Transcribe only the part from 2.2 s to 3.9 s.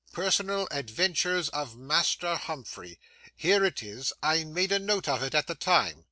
Humphrey. Here it